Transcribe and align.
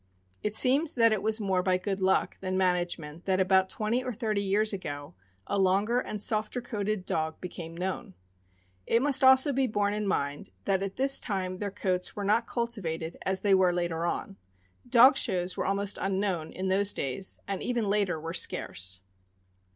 It 0.41 0.55
seems 0.55 0.95
that 0.95 1.11
it 1.11 1.21
was 1.21 1.39
more 1.39 1.61
by 1.61 1.77
good 1.77 1.99
luck 2.01 2.39
than 2.39 2.57
management 2.57 3.25
that, 3.25 3.39
about 3.39 3.69
twenty 3.69 4.03
or 4.03 4.11
thirty 4.11 4.41
years 4.41 4.73
ago, 4.73 5.13
a 5.45 5.59
longer 5.59 5.99
and 5.99 6.19
softer 6.19 6.59
coated 6.59 7.05
dog 7.05 7.39
became 7.39 7.77
known. 7.77 8.15
It 8.87 9.03
must 9.03 9.23
also 9.23 9.53
be 9.53 9.67
borne 9.67 9.93
in 9.93 10.07
mind 10.07 10.49
that 10.65 10.81
at 10.81 10.95
this 10.95 11.19
time 11.21 11.59
their 11.59 11.69
coats 11.69 12.15
were 12.15 12.23
not 12.25 12.47
cultivated 12.47 13.17
as 13.27 13.41
they 13.41 13.53
were 13.53 13.71
later 13.71 14.07
on. 14.07 14.37
Dog 14.89 15.17
shows 15.17 15.55
were 15.55 15.67
almost 15.67 15.99
unknown 16.01 16.51
in 16.51 16.69
those 16.69 16.95
days, 16.95 17.37
and 17.47 17.61
even 17.61 17.87
later 17.87 18.19
were 18.19 18.33
scarce. 18.33 19.01